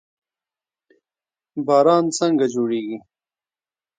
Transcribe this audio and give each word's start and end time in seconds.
باران 1.65 2.05
څنګه 2.17 2.45
جوړیږي؟ 2.53 2.97